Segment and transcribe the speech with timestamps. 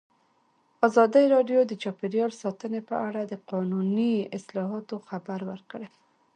[0.87, 5.87] ازادي راډیو د چاپیریال ساتنه په اړه د قانوني اصلاحاتو خبر ورکړی.